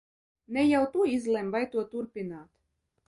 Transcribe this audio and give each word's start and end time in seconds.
Ne 0.55 0.63
jau 0.71 0.79
tu 0.95 1.05
izlem, 1.17 1.53
vai 1.57 1.63
to 1.77 1.85
turpināt! 1.93 2.49